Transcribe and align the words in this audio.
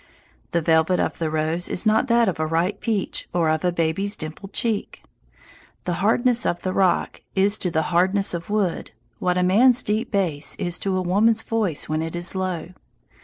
The 0.49 0.61
velvet 0.63 0.99
of 0.99 1.19
the 1.19 1.29
rose 1.29 1.69
is 1.69 1.85
not 1.85 2.07
that 2.07 2.27
of 2.27 2.39
a 2.39 2.45
ripe 2.47 2.79
peach 2.79 3.29
or 3.35 3.49
of 3.51 3.63
a 3.63 3.71
baby's 3.71 4.15
dimpled 4.17 4.51
cheek. 4.51 5.03
The 5.85 5.93
hardness 6.01 6.43
of 6.43 6.63
the 6.63 6.73
rock 6.73 7.21
is 7.35 7.59
to 7.59 7.69
the 7.69 7.83
hardness 7.93 8.33
of 8.33 8.49
wood 8.49 8.93
what 9.19 9.37
a 9.37 9.43
man's 9.43 9.83
deep 9.83 10.09
bass 10.09 10.55
is 10.55 10.79
to 10.79 10.97
a 10.97 11.03
woman's 11.03 11.43
voice 11.43 11.87
when 11.87 12.01
it 12.01 12.15
is 12.15 12.33
low. 12.33 12.69